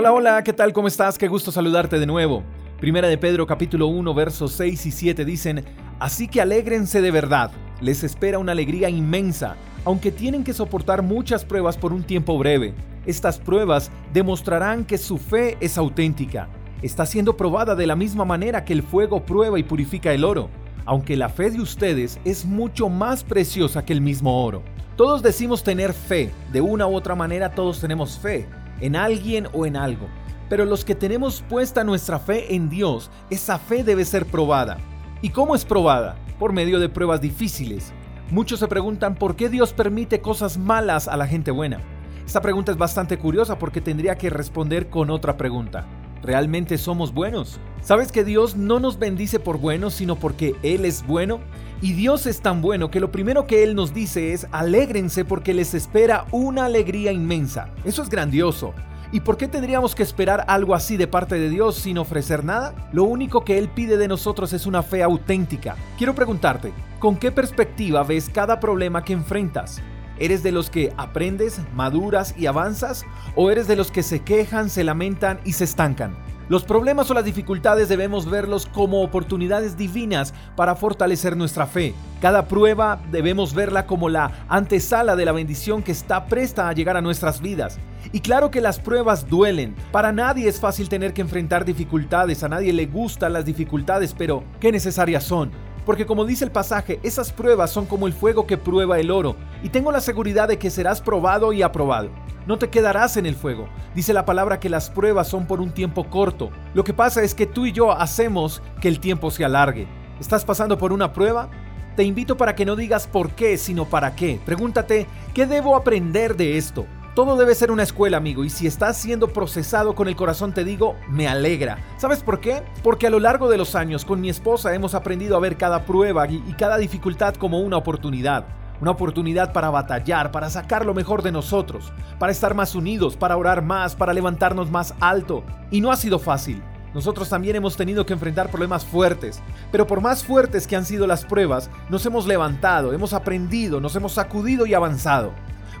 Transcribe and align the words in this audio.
Hola, 0.00 0.14
hola, 0.14 0.42
¿qué 0.42 0.54
tal? 0.54 0.72
¿Cómo 0.72 0.88
estás? 0.88 1.18
Qué 1.18 1.28
gusto 1.28 1.52
saludarte 1.52 1.98
de 1.98 2.06
nuevo. 2.06 2.42
Primera 2.80 3.06
de 3.06 3.18
Pedro 3.18 3.46
capítulo 3.46 3.86
1 3.88 4.14
versos 4.14 4.52
6 4.52 4.86
y 4.86 4.92
7 4.92 5.26
dicen, 5.26 5.62
Así 5.98 6.26
que 6.26 6.40
alégrense 6.40 7.02
de 7.02 7.10
verdad, 7.10 7.50
les 7.82 8.02
espera 8.02 8.38
una 8.38 8.52
alegría 8.52 8.88
inmensa, 8.88 9.56
aunque 9.84 10.10
tienen 10.10 10.42
que 10.42 10.54
soportar 10.54 11.02
muchas 11.02 11.44
pruebas 11.44 11.76
por 11.76 11.92
un 11.92 12.02
tiempo 12.02 12.38
breve. 12.38 12.72
Estas 13.04 13.38
pruebas 13.38 13.90
demostrarán 14.10 14.86
que 14.86 14.96
su 14.96 15.18
fe 15.18 15.58
es 15.60 15.76
auténtica. 15.76 16.48
Está 16.80 17.04
siendo 17.04 17.36
probada 17.36 17.74
de 17.74 17.86
la 17.86 17.94
misma 17.94 18.24
manera 18.24 18.64
que 18.64 18.72
el 18.72 18.82
fuego 18.82 19.26
prueba 19.26 19.58
y 19.58 19.64
purifica 19.64 20.14
el 20.14 20.24
oro, 20.24 20.48
aunque 20.86 21.14
la 21.14 21.28
fe 21.28 21.50
de 21.50 21.60
ustedes 21.60 22.18
es 22.24 22.46
mucho 22.46 22.88
más 22.88 23.22
preciosa 23.22 23.84
que 23.84 23.92
el 23.92 24.00
mismo 24.00 24.42
oro. 24.42 24.62
Todos 24.96 25.22
decimos 25.22 25.62
tener 25.62 25.92
fe, 25.92 26.30
de 26.52 26.62
una 26.62 26.86
u 26.86 26.94
otra 26.94 27.14
manera 27.14 27.54
todos 27.54 27.80
tenemos 27.80 28.18
fe, 28.18 28.46
en 28.80 28.96
alguien 28.96 29.48
o 29.52 29.66
en 29.66 29.76
algo. 29.76 30.08
Pero 30.48 30.64
los 30.64 30.84
que 30.84 30.94
tenemos 30.94 31.42
puesta 31.48 31.84
nuestra 31.84 32.18
fe 32.18 32.54
en 32.54 32.68
Dios, 32.68 33.10
esa 33.30 33.58
fe 33.58 33.84
debe 33.84 34.04
ser 34.04 34.26
probada. 34.26 34.78
¿Y 35.22 35.30
cómo 35.30 35.54
es 35.54 35.64
probada? 35.64 36.16
Por 36.38 36.52
medio 36.52 36.80
de 36.80 36.88
pruebas 36.88 37.20
difíciles. 37.20 37.92
Muchos 38.30 38.60
se 38.60 38.68
preguntan 38.68 39.14
por 39.14 39.36
qué 39.36 39.48
Dios 39.48 39.72
permite 39.72 40.20
cosas 40.20 40.58
malas 40.58 41.08
a 41.08 41.16
la 41.16 41.26
gente 41.26 41.50
buena. 41.50 41.80
Esta 42.26 42.40
pregunta 42.40 42.72
es 42.72 42.78
bastante 42.78 43.18
curiosa 43.18 43.58
porque 43.58 43.80
tendría 43.80 44.16
que 44.16 44.30
responder 44.30 44.88
con 44.88 45.10
otra 45.10 45.36
pregunta. 45.36 45.84
¿Realmente 46.22 46.76
somos 46.76 47.14
buenos? 47.14 47.58
¿Sabes 47.82 48.12
que 48.12 48.24
Dios 48.24 48.54
no 48.54 48.78
nos 48.78 48.98
bendice 48.98 49.40
por 49.40 49.58
buenos, 49.58 49.94
sino 49.94 50.16
porque 50.16 50.54
Él 50.62 50.84
es 50.84 51.06
bueno? 51.06 51.40
Y 51.80 51.94
Dios 51.94 52.26
es 52.26 52.42
tan 52.42 52.60
bueno 52.60 52.90
que 52.90 53.00
lo 53.00 53.10
primero 53.10 53.46
que 53.46 53.62
Él 53.62 53.74
nos 53.74 53.94
dice 53.94 54.34
es, 54.34 54.46
alégrense 54.52 55.24
porque 55.24 55.54
les 55.54 55.72
espera 55.72 56.26
una 56.30 56.66
alegría 56.66 57.10
inmensa. 57.10 57.70
Eso 57.84 58.02
es 58.02 58.10
grandioso. 58.10 58.74
¿Y 59.12 59.20
por 59.20 59.38
qué 59.38 59.48
tendríamos 59.48 59.94
que 59.94 60.02
esperar 60.02 60.44
algo 60.46 60.74
así 60.74 60.98
de 60.98 61.08
parte 61.08 61.36
de 61.36 61.48
Dios 61.48 61.76
sin 61.76 61.96
ofrecer 61.96 62.44
nada? 62.44 62.74
Lo 62.92 63.04
único 63.04 63.44
que 63.44 63.56
Él 63.56 63.70
pide 63.70 63.96
de 63.96 64.06
nosotros 64.06 64.52
es 64.52 64.66
una 64.66 64.82
fe 64.82 65.02
auténtica. 65.02 65.74
Quiero 65.96 66.14
preguntarte, 66.14 66.72
¿con 66.98 67.16
qué 67.16 67.32
perspectiva 67.32 68.04
ves 68.04 68.28
cada 68.28 68.60
problema 68.60 69.02
que 69.02 69.14
enfrentas? 69.14 69.80
¿Eres 70.20 70.42
de 70.42 70.52
los 70.52 70.68
que 70.68 70.92
aprendes, 70.98 71.62
maduras 71.74 72.34
y 72.36 72.44
avanzas? 72.44 73.06
¿O 73.36 73.50
eres 73.50 73.66
de 73.66 73.74
los 73.74 73.90
que 73.90 74.02
se 74.02 74.20
quejan, 74.20 74.68
se 74.68 74.84
lamentan 74.84 75.40
y 75.46 75.54
se 75.54 75.64
estancan? 75.64 76.14
Los 76.50 76.64
problemas 76.64 77.10
o 77.10 77.14
las 77.14 77.24
dificultades 77.24 77.88
debemos 77.88 78.28
verlos 78.28 78.66
como 78.66 79.02
oportunidades 79.02 79.78
divinas 79.78 80.34
para 80.56 80.74
fortalecer 80.76 81.38
nuestra 81.38 81.66
fe. 81.66 81.94
Cada 82.20 82.48
prueba 82.48 83.00
debemos 83.10 83.54
verla 83.54 83.86
como 83.86 84.10
la 84.10 84.44
antesala 84.48 85.16
de 85.16 85.24
la 85.24 85.32
bendición 85.32 85.82
que 85.82 85.92
está 85.92 86.26
presta 86.26 86.68
a 86.68 86.72
llegar 86.74 86.98
a 86.98 87.02
nuestras 87.02 87.40
vidas. 87.40 87.78
Y 88.12 88.20
claro 88.20 88.50
que 88.50 88.60
las 88.60 88.78
pruebas 88.78 89.26
duelen. 89.28 89.74
Para 89.90 90.12
nadie 90.12 90.48
es 90.48 90.60
fácil 90.60 90.90
tener 90.90 91.14
que 91.14 91.22
enfrentar 91.22 91.64
dificultades, 91.64 92.42
a 92.42 92.48
nadie 92.48 92.74
le 92.74 92.86
gustan 92.86 93.32
las 93.32 93.46
dificultades, 93.46 94.12
pero 94.12 94.44
qué 94.58 94.70
necesarias 94.70 95.24
son. 95.24 95.52
Porque 95.84 96.06
como 96.06 96.24
dice 96.24 96.44
el 96.44 96.50
pasaje, 96.50 97.00
esas 97.02 97.32
pruebas 97.32 97.70
son 97.70 97.86
como 97.86 98.06
el 98.06 98.12
fuego 98.12 98.46
que 98.46 98.58
prueba 98.58 98.98
el 98.98 99.10
oro, 99.10 99.36
y 99.62 99.68
tengo 99.68 99.92
la 99.92 100.00
seguridad 100.00 100.48
de 100.48 100.58
que 100.58 100.70
serás 100.70 101.00
probado 101.00 101.52
y 101.52 101.62
aprobado 101.62 102.10
no 102.46 102.58
te 102.58 102.68
quedarás 102.68 103.16
en 103.16 103.26
el 103.26 103.36
fuego. 103.36 103.68
Dice 103.94 104.12
la 104.12 104.24
palabra 104.24 104.58
que 104.58 104.68
las 104.68 104.90
pruebas 104.90 105.28
son 105.28 105.46
por 105.46 105.60
un 105.60 105.70
tiempo 105.72 106.10
corto. 106.10 106.50
Lo 106.74 106.82
que 106.84 106.92
pasa 106.92 107.22
es 107.22 107.34
que 107.34 107.46
tú 107.46 107.66
y 107.66 107.72
yo 107.72 107.92
hacemos 107.92 108.60
que 108.80 108.88
el 108.88 108.98
tiempo 108.98 109.30
se 109.30 109.44
alargue. 109.44 109.86
¿Estás 110.18 110.44
pasando 110.44 110.76
por 110.76 110.92
una 110.92 111.12
prueba? 111.12 111.48
Te 111.94 112.02
invito 112.02 112.36
para 112.36 112.54
que 112.54 112.64
no 112.64 112.76
digas 112.76 113.06
por 113.06 113.30
qué, 113.30 113.56
sino 113.56 113.84
para 113.84 114.16
qué. 114.16 114.40
Pregúntate, 114.44 115.06
¿qué 115.32 115.46
debo 115.46 115.76
aprender 115.76 116.36
de 116.36 116.56
esto? 116.56 116.86
Todo 117.20 117.36
debe 117.36 117.54
ser 117.54 117.70
una 117.70 117.82
escuela, 117.82 118.16
amigo, 118.16 118.44
y 118.44 118.48
si 118.48 118.66
estás 118.66 118.96
siendo 118.96 119.28
procesado 119.28 119.94
con 119.94 120.08
el 120.08 120.16
corazón, 120.16 120.54
te 120.54 120.64
digo, 120.64 120.96
me 121.06 121.28
alegra. 121.28 121.76
¿Sabes 121.98 122.22
por 122.22 122.40
qué? 122.40 122.62
Porque 122.82 123.08
a 123.08 123.10
lo 123.10 123.20
largo 123.20 123.50
de 123.50 123.58
los 123.58 123.74
años 123.74 124.06
con 124.06 124.22
mi 124.22 124.30
esposa 124.30 124.74
hemos 124.74 124.94
aprendido 124.94 125.36
a 125.36 125.40
ver 125.40 125.58
cada 125.58 125.84
prueba 125.84 126.26
y, 126.26 126.40
cada 126.54 126.78
dificultad 126.78 127.34
como 127.34 127.60
una 127.60 127.76
oportunidad 127.76 128.46
una 128.80 128.92
oportunidad 128.92 129.52
para 129.52 129.68
batallar, 129.68 130.32
para 130.32 130.48
sacar 130.48 130.86
lo 130.86 130.94
mejor 130.94 131.20
de 131.20 131.30
nosotros, 131.30 131.92
para 132.18 132.32
estar 132.32 132.54
más 132.54 132.74
unidos, 132.74 133.18
para 133.18 133.36
orar 133.36 133.60
más, 133.60 133.94
para 133.94 134.14
levantarnos 134.14 134.70
más 134.70 134.94
alto. 135.00 135.44
Y 135.70 135.82
no 135.82 135.92
ha 135.92 135.96
sido 135.96 136.18
fácil. 136.18 136.62
Nosotros 136.94 137.28
también 137.28 137.56
hemos 137.56 137.76
tenido 137.76 138.06
que 138.06 138.14
enfrentar 138.14 138.48
problemas 138.48 138.86
fuertes, 138.86 139.42
pero 139.70 139.86
por 139.86 140.00
más 140.00 140.24
fuertes 140.24 140.66
que 140.66 140.76
han 140.76 140.86
sido 140.86 141.06
las 141.06 141.26
pruebas, 141.26 141.68
nos 141.90 142.06
hemos 142.06 142.26
levantado, 142.26 142.94
hemos 142.94 143.12
aprendido, 143.12 143.82
nos 143.82 143.94
hemos 143.94 144.12
sacudido 144.12 144.64
y 144.64 144.72
avanzado. 144.72 145.34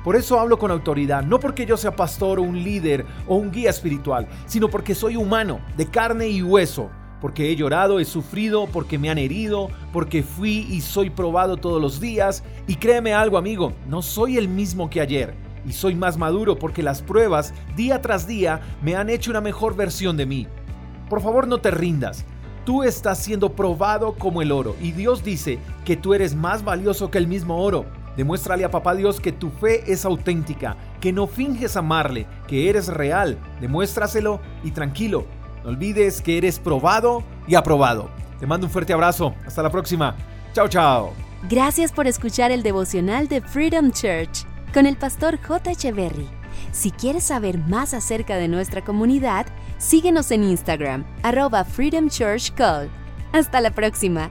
Por 0.04 0.16
eso 0.16 0.40
hablo 0.40 0.58
con 0.58 0.70
autoridad, 0.70 1.22
no 1.22 1.38
porque 1.38 1.66
yo 1.66 1.76
sea 1.76 1.94
pastor 1.94 2.38
o 2.38 2.42
un 2.42 2.62
líder 2.62 3.04
o 3.26 3.36
un 3.36 3.50
guía 3.50 3.70
espiritual, 3.70 4.26
sino 4.46 4.68
porque 4.68 4.94
soy 4.94 5.16
humano, 5.16 5.60
de 5.76 5.86
carne 5.86 6.28
y 6.28 6.42
hueso, 6.42 6.90
porque 7.20 7.50
he 7.50 7.56
llorado, 7.56 8.00
he 8.00 8.06
sufrido, 8.06 8.66
porque 8.66 8.98
me 8.98 9.10
han 9.10 9.18
herido, 9.18 9.68
porque 9.92 10.22
fui 10.22 10.66
y 10.70 10.80
soy 10.80 11.10
probado 11.10 11.58
todos 11.58 11.80
los 11.80 12.00
días. 12.00 12.42
Y 12.66 12.76
créeme 12.76 13.12
algo, 13.12 13.36
amigo, 13.36 13.74
no 13.86 14.00
soy 14.00 14.38
el 14.38 14.48
mismo 14.48 14.88
que 14.88 15.02
ayer. 15.02 15.34
Y 15.66 15.72
soy 15.72 15.94
más 15.94 16.16
maduro 16.16 16.58
porque 16.58 16.82
las 16.82 17.02
pruebas, 17.02 17.52
día 17.76 18.00
tras 18.00 18.26
día, 18.26 18.60
me 18.82 18.96
han 18.96 19.10
hecho 19.10 19.30
una 19.30 19.42
mejor 19.42 19.76
versión 19.76 20.16
de 20.16 20.24
mí. 20.24 20.46
Por 21.10 21.20
favor, 21.20 21.46
no 21.46 21.58
te 21.58 21.70
rindas. 21.70 22.24
Tú 22.64 22.82
estás 22.82 23.18
siendo 23.18 23.52
probado 23.52 24.14
como 24.14 24.40
el 24.40 24.52
oro 24.52 24.76
y 24.80 24.92
Dios 24.92 25.22
dice 25.22 25.58
que 25.84 25.96
tú 25.96 26.14
eres 26.14 26.34
más 26.34 26.64
valioso 26.64 27.10
que 27.10 27.18
el 27.18 27.26
mismo 27.26 27.62
oro. 27.62 27.84
Demuéstrale 28.20 28.66
a 28.66 28.70
papá 28.70 28.94
Dios 28.94 29.18
que 29.18 29.32
tu 29.32 29.48
fe 29.48 29.90
es 29.90 30.04
auténtica, 30.04 30.76
que 31.00 31.10
no 31.10 31.26
finges 31.26 31.74
amarle, 31.74 32.26
que 32.46 32.68
eres 32.68 32.88
real. 32.88 33.38
Demuéstraselo 33.62 34.42
y 34.62 34.72
tranquilo, 34.72 35.24
no 35.64 35.70
olvides 35.70 36.20
que 36.20 36.36
eres 36.36 36.58
probado 36.58 37.24
y 37.48 37.54
aprobado. 37.54 38.10
Te 38.38 38.46
mando 38.46 38.66
un 38.66 38.70
fuerte 38.70 38.92
abrazo. 38.92 39.34
Hasta 39.46 39.62
la 39.62 39.70
próxima. 39.70 40.16
Chao, 40.52 40.68
chao. 40.68 41.14
Gracias 41.48 41.92
por 41.92 42.06
escuchar 42.06 42.50
el 42.50 42.62
devocional 42.62 43.26
de 43.26 43.40
Freedom 43.40 43.90
Church 43.90 44.44
con 44.74 44.84
el 44.84 44.98
pastor 44.98 45.38
J. 45.42 45.70
Echeverry. 45.70 46.28
Si 46.72 46.90
quieres 46.90 47.24
saber 47.24 47.56
más 47.56 47.94
acerca 47.94 48.36
de 48.36 48.48
nuestra 48.48 48.84
comunidad, 48.84 49.46
síguenos 49.78 50.30
en 50.30 50.44
Instagram, 50.44 51.06
arroba 51.22 51.64
Freedom 51.64 52.10
Church 52.10 52.52
Call. 52.52 52.90
Hasta 53.32 53.62
la 53.62 53.70
próxima. 53.70 54.30